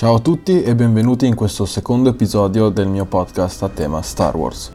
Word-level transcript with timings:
Ciao 0.00 0.14
a 0.14 0.20
tutti 0.20 0.62
e 0.62 0.74
benvenuti 0.74 1.26
in 1.26 1.34
questo 1.34 1.66
secondo 1.66 2.08
episodio 2.08 2.70
del 2.70 2.88
mio 2.88 3.04
podcast 3.04 3.64
a 3.64 3.68
tema 3.68 4.00
Star 4.00 4.34
Wars. 4.34 4.74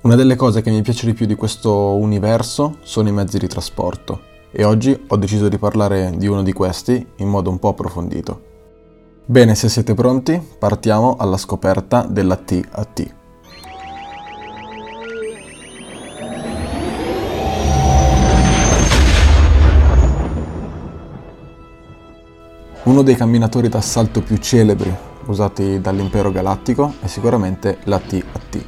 Una 0.00 0.16
delle 0.16 0.34
cose 0.34 0.60
che 0.60 0.72
mi 0.72 0.82
piace 0.82 1.06
di 1.06 1.14
più 1.14 1.24
di 1.24 1.36
questo 1.36 1.94
universo 1.94 2.78
sono 2.82 3.08
i 3.08 3.12
mezzi 3.12 3.38
di 3.38 3.46
trasporto 3.46 4.22
e 4.50 4.64
oggi 4.64 5.04
ho 5.06 5.16
deciso 5.18 5.48
di 5.48 5.56
parlare 5.56 6.12
di 6.16 6.26
uno 6.26 6.42
di 6.42 6.52
questi 6.52 7.06
in 7.18 7.28
modo 7.28 7.48
un 7.48 7.60
po' 7.60 7.68
approfondito. 7.68 8.40
Bene, 9.24 9.54
se 9.54 9.68
siete 9.68 9.94
pronti, 9.94 10.42
partiamo 10.58 11.14
alla 11.16 11.36
scoperta 11.36 12.04
della 12.04 12.34
T 12.34 12.68
dei 23.06 23.14
camminatori 23.14 23.68
d'assalto 23.68 24.20
più 24.20 24.36
celebri 24.38 24.92
usati 25.26 25.80
dall'impero 25.80 26.32
galattico 26.32 26.94
è 27.00 27.06
sicuramente 27.06 27.78
la 27.84 28.00
TAT. 28.00 28.64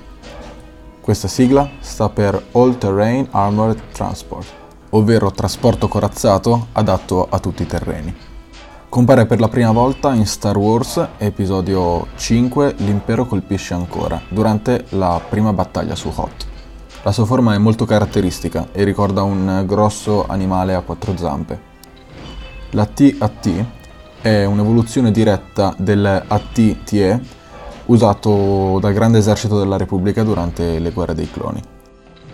Questa 1.01 1.27
sigla 1.27 1.69
sta 1.81 2.09
per 2.09 2.41
All 2.53 2.79
Terrain 2.79 3.27
Armored 3.33 3.91
Transport, 3.93 4.47
ovvero 4.91 5.33
trasporto 5.33 5.89
corazzato 5.89 6.69
adatto 6.73 7.27
a 7.29 7.41
tutti 7.41 7.63
i 7.63 7.67
terreni. 7.67 8.15
Compare 8.89 9.27
per 9.27 9.41
la 9.41 9.49
prima 9.49 9.73
volta 9.73 10.15
in 10.15 10.25
Star 10.25 10.57
Wars, 10.57 11.05
episodio 11.19 12.07
5, 12.15 12.77
l'impero 12.79 13.27
colpisce 13.27 13.75
ancora, 13.75 14.21
durante 14.29 14.85
la 14.91 15.21
prima 15.29 15.53
battaglia 15.53 15.97
su 15.97 16.13
Hoth. 16.15 16.47
La 17.03 17.11
sua 17.11 17.25
forma 17.25 17.55
è 17.55 17.59
molto 17.59 17.85
caratteristica 17.85 18.69
e 18.71 18.85
ricorda 18.85 19.23
un 19.23 19.65
grosso 19.67 20.27
animale 20.29 20.75
a 20.75 20.83
quattro 20.83 21.17
zampe. 21.17 21.61
La 22.71 22.87
TAT 22.87 23.77
è 24.21 24.45
un'evoluzione 24.45 25.11
diretta 25.11 25.75
del 25.79 26.05
AT-TE 26.27 27.21
usato 27.87 28.79
dal 28.81 28.93
grande 28.93 29.19
esercito 29.19 29.59
della 29.59 29.77
Repubblica 29.77 30.23
durante 30.23 30.79
le 30.79 30.91
guerre 30.91 31.15
dei 31.15 31.31
cloni. 31.31 31.63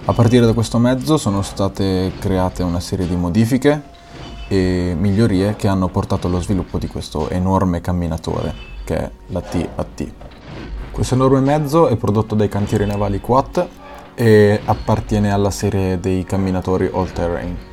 A 0.06 0.12
partire 0.12 0.44
da 0.46 0.52
questo 0.52 0.78
mezzo 0.78 1.16
sono 1.16 1.42
state 1.42 2.12
create 2.18 2.62
una 2.62 2.80
serie 2.80 3.06
di 3.06 3.16
modifiche 3.16 3.82
e 4.48 4.94
migliorie 4.98 5.56
che 5.56 5.68
hanno 5.68 5.88
portato 5.88 6.27
allo 6.27 6.40
sviluppo 6.40 6.78
di 6.78 6.86
questo 6.86 7.30
enorme 7.30 7.80
camminatore 7.80 8.55
che 8.84 8.96
è 8.96 9.10
la 9.28 9.40
TAT. 9.40 10.12
Questo 10.90 11.14
enorme 11.14 11.40
mezzo 11.40 11.88
è 11.88 11.96
prodotto 11.96 12.34
dai 12.34 12.48
cantieri 12.48 12.86
navali 12.86 13.20
Quat 13.20 13.66
e 14.14 14.60
appartiene 14.64 15.32
alla 15.32 15.50
serie 15.50 15.98
dei 15.98 16.24
camminatori 16.24 16.90
all 16.92 17.10
terrain. 17.12 17.72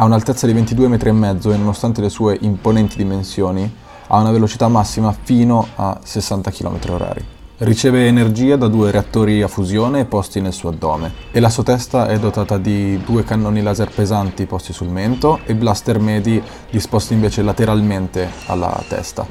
Ha 0.00 0.04
un'altezza 0.04 0.46
di 0.46 0.52
22 0.52 0.86
metri 0.86 1.08
e 1.08 1.12
nonostante 1.12 2.00
le 2.00 2.08
sue 2.08 2.38
imponenti 2.42 2.96
dimensioni 2.96 3.68
ha 4.06 4.20
una 4.20 4.30
velocità 4.30 4.68
massima 4.68 5.12
fino 5.12 5.66
a 5.74 5.98
60 6.00 6.52
km 6.52 6.78
h 6.78 7.22
Riceve 7.56 8.06
energia 8.06 8.54
da 8.54 8.68
due 8.68 8.92
reattori 8.92 9.42
a 9.42 9.48
fusione 9.48 10.04
posti 10.04 10.40
nel 10.40 10.52
suo 10.52 10.68
addome 10.68 11.12
e 11.32 11.40
la 11.40 11.50
sua 11.50 11.64
testa 11.64 12.06
è 12.06 12.16
dotata 12.20 12.58
di 12.58 13.02
due 13.04 13.24
cannoni 13.24 13.60
laser 13.60 13.90
pesanti 13.90 14.46
posti 14.46 14.72
sul 14.72 14.86
mento 14.86 15.40
e 15.44 15.56
blaster 15.56 15.98
medi 15.98 16.40
disposti 16.70 17.14
invece 17.14 17.42
lateralmente 17.42 18.30
alla 18.46 18.80
testa. 18.86 19.26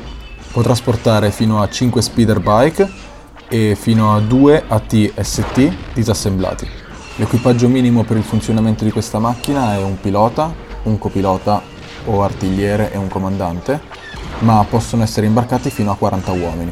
Può 0.51 0.61
trasportare 0.61 1.31
fino 1.31 1.61
a 1.61 1.69
5 1.69 2.01
speeder 2.01 2.41
bike 2.41 2.89
e 3.47 3.77
fino 3.79 4.13
a 4.13 4.19
2 4.19 4.65
AT-ST 4.67 5.93
disassemblati. 5.93 6.86
L'equipaggio 7.19 7.67
minimo 7.67 8.03
per 8.03 8.15
il 8.17 8.23
funzionamento 8.23 8.83
di 8.83 8.91
questa 8.91 9.17
macchina 9.17 9.73
è 9.73 9.81
un 9.81 9.99
pilota, 9.99 10.53
un 10.83 10.99
copilota 10.99 11.59
o 12.05 12.21
artigliere 12.21 12.91
e 12.91 12.97
un 12.97 13.07
comandante, 13.07 13.81
ma 14.41 14.63
possono 14.69 15.01
essere 15.01 15.25
imbarcati 15.25 15.71
fino 15.71 15.89
a 15.89 15.95
40 15.95 16.31
uomini. 16.33 16.71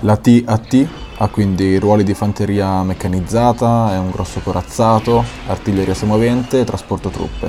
La 0.00 0.16
TAT 0.16 0.88
ha 1.18 1.28
quindi 1.28 1.78
ruoli 1.78 2.02
di 2.02 2.12
fanteria 2.12 2.82
meccanizzata, 2.82 3.92
è 3.92 3.98
un 3.98 4.10
grosso 4.10 4.40
corazzato, 4.40 5.22
artiglieria 5.46 5.94
semovente 5.94 6.58
e 6.58 6.64
trasporto 6.64 7.10
truppe. 7.10 7.48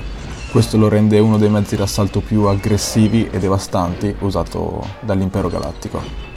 Questo 0.52 0.78
lo 0.78 0.90
rende 0.90 1.18
uno 1.18 1.40
dei 1.40 1.50
mezzi 1.50 1.76
d'assalto 1.76 2.22
più 2.22 2.44
aggressivi 2.44 3.28
e 3.32 3.40
devastanti 3.40 4.16
usato 4.20 4.86
dall'impero 5.00 5.50
galattico. 5.50 6.33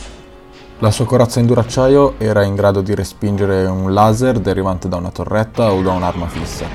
La 0.80 0.90
sua 0.90 1.06
corazza 1.06 1.40
in 1.40 1.46
duracciaio 1.46 2.16
era 2.18 2.42
in 2.42 2.54
grado 2.54 2.82
di 2.82 2.94
respingere 2.94 3.64
un 3.64 3.94
laser 3.94 4.38
derivante 4.40 4.90
da 4.90 4.96
una 4.96 5.10
torretta 5.10 5.72
o 5.72 5.80
da 5.80 5.92
un'arma 5.92 6.26
fissa. 6.26 6.66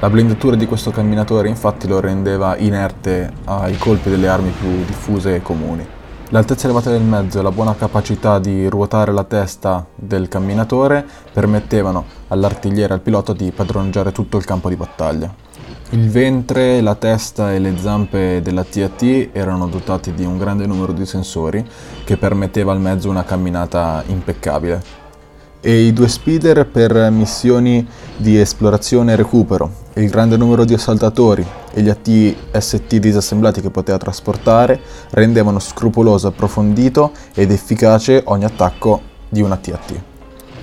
La 0.00 0.08
blindatura 0.08 0.56
di 0.56 0.64
questo 0.64 0.90
camminatore 0.90 1.48
infatti 1.48 1.86
lo 1.86 2.00
rendeva 2.00 2.56
inerte 2.56 3.30
ai 3.44 3.76
colpi 3.76 4.08
delle 4.08 4.26
armi 4.26 4.54
più 4.58 4.82
diffuse 4.86 5.34
e 5.34 5.42
comuni. 5.42 5.86
L'altezza 6.30 6.64
elevata 6.64 6.88
del 6.88 7.02
mezzo 7.02 7.40
e 7.40 7.42
la 7.42 7.50
buona 7.50 7.74
capacità 7.74 8.38
di 8.38 8.66
ruotare 8.68 9.12
la 9.12 9.24
testa 9.24 9.84
del 9.94 10.28
camminatore 10.28 11.04
permettevano 11.30 12.06
all'artigliere 12.28 12.94
e 12.94 12.96
al 12.96 13.02
pilota 13.02 13.34
di 13.34 13.52
padroneggiare 13.52 14.12
tutto 14.12 14.38
il 14.38 14.46
campo 14.46 14.70
di 14.70 14.76
battaglia. 14.76 15.30
Il 15.92 16.08
ventre, 16.08 16.80
la 16.80 16.94
testa 16.94 17.52
e 17.52 17.58
le 17.58 17.76
zampe 17.76 18.40
della 18.40 18.64
TAT 18.64 19.28
erano 19.32 19.66
dotati 19.66 20.14
di 20.14 20.24
un 20.24 20.38
grande 20.38 20.64
numero 20.64 20.92
di 20.92 21.04
sensori 21.04 21.62
che 22.04 22.16
permetteva 22.16 22.72
al 22.72 22.80
mezzo 22.80 23.10
una 23.10 23.24
camminata 23.24 24.02
impeccabile. 24.06 24.82
E 25.60 25.80
i 25.82 25.92
due 25.92 26.08
speeder 26.08 26.66
per 26.66 27.10
missioni 27.10 27.86
di 28.16 28.38
esplorazione 28.38 29.12
e 29.12 29.16
recupero, 29.16 29.70
il 29.92 30.08
grande 30.08 30.38
numero 30.38 30.64
di 30.64 30.72
assaltatori 30.72 31.46
e 31.74 31.82
gli 31.82 31.90
AT-ST 31.90 32.96
disassemblati 32.96 33.60
che 33.60 33.68
poteva 33.68 33.98
trasportare 33.98 34.80
rendevano 35.10 35.58
scrupoloso, 35.58 36.28
approfondito 36.28 37.12
ed 37.34 37.50
efficace 37.50 38.22
ogni 38.24 38.44
attacco 38.44 39.02
di 39.28 39.42
una 39.42 39.58
TAT. 39.58 40.00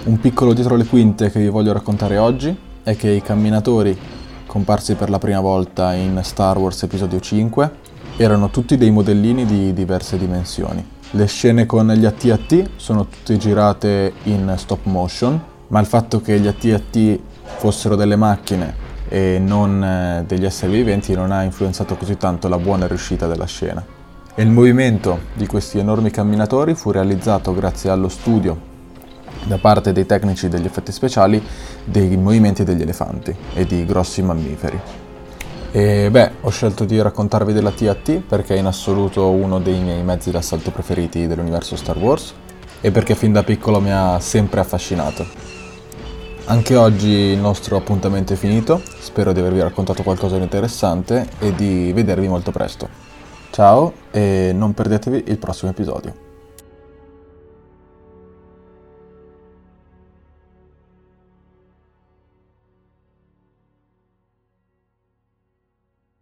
Un 0.06 0.20
piccolo 0.20 0.54
dietro 0.54 0.76
le 0.76 0.86
quinte 0.86 1.30
che 1.30 1.40
vi 1.40 1.50
voglio 1.50 1.72
raccontare 1.72 2.18
oggi 2.18 2.58
è 2.82 2.96
che 2.96 3.12
i 3.12 3.22
camminatori 3.22 4.18
comparsi 4.50 4.96
per 4.96 5.12
la 5.12 5.20
prima 5.20 5.40
volta 5.40 5.94
in 5.94 6.20
Star 6.24 6.58
Wars 6.58 6.82
Episodio 6.82 7.20
5, 7.20 7.72
erano 8.18 8.50
tutti 8.50 8.78
dei 8.78 8.90
modellini 8.90 9.46
di 9.46 9.74
diverse 9.74 10.18
dimensioni. 10.18 10.84
Le 11.12 11.26
scene 11.28 11.68
con 11.68 11.88
gli 11.92 12.04
AT-AT 12.04 12.72
sono 12.76 13.06
tutte 13.06 13.38
girate 13.38 14.14
in 14.24 14.52
stop 14.58 14.86
motion, 14.86 15.40
ma 15.68 15.80
il 15.80 15.86
fatto 15.86 16.20
che 16.20 16.40
gli 16.40 16.48
AT-AT 16.48 17.20
fossero 17.58 17.96
delle 17.96 18.16
macchine 18.16 18.88
e 19.08 19.38
non 19.40 19.84
eh, 19.84 20.24
degli 20.26 20.46
esseri 20.46 20.74
viventi 20.74 21.14
non 21.14 21.32
ha 21.32 21.44
influenzato 21.44 21.96
così 21.96 22.18
tanto 22.18 22.48
la 22.48 22.58
buona 22.58 22.88
riuscita 22.88 23.28
della 23.28 23.46
scena. 23.46 23.86
E 24.34 24.42
il 24.42 24.50
movimento 24.50 25.20
di 25.34 25.46
questi 25.46 25.78
enormi 25.78 26.10
camminatori 26.10 26.74
fu 26.74 26.90
realizzato 26.90 27.54
grazie 27.54 27.92
allo 27.92 28.10
studio 28.10 28.69
da 29.46 29.58
parte 29.58 29.92
dei 29.92 30.06
tecnici 30.06 30.48
degli 30.48 30.66
effetti 30.66 30.92
speciali 30.92 31.42
dei 31.84 32.18
movimenti 32.18 32.64
degli 32.64 32.82
elefanti 32.82 33.36
e 33.54 33.66
di 33.66 33.86
grossi 33.86 34.22
mammiferi. 34.22 34.80
E 35.72 36.10
beh, 36.10 36.32
ho 36.42 36.50
scelto 36.50 36.84
di 36.84 37.00
raccontarvi 37.00 37.54
della 37.54 37.72
TAT 37.72 38.22
perché 38.28 38.56
è 38.56 38.58
in 38.58 38.66
assoluto 38.66 39.30
uno 39.30 39.60
dei 39.60 39.80
miei 39.80 40.04
mezzi 40.04 40.32
d'assalto 40.32 40.72
preferiti 40.72 41.28
dell'universo 41.28 41.76
Star 41.76 41.98
Wars 41.98 42.34
e 42.82 42.92
perché 42.92 43.14
fin 43.14 43.32
da 43.32 43.44
piccolo 43.44 43.80
mi 43.80 43.92
ha 43.92 44.20
sempre 44.20 44.62
affascinato. 44.62 45.26
Anche 46.46 46.76
oggi 46.76 47.10
il 47.10 47.38
nostro 47.38 47.78
appuntamento 47.78 48.34
è 48.34 48.36
finito, 48.36 48.82
spero 49.00 49.32
di 49.32 49.40
avervi 49.40 49.62
raccontato 49.62 50.02
qualcosa 50.02 50.38
di 50.38 50.44
interessante 50.44 51.28
e 51.38 51.54
di 51.54 51.92
vedervi 51.94 52.28
molto 52.28 52.50
presto. 52.52 52.90
Ciao 53.52 53.94
e 54.10 54.52
non 54.56 54.74
perdetevi 54.74 55.26
il 55.28 55.38
prossimo 55.38 55.70
episodio. 55.70 56.29